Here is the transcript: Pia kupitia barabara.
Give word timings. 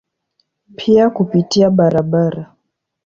Pia 0.75 1.09
kupitia 1.09 1.69
barabara. 1.71 2.51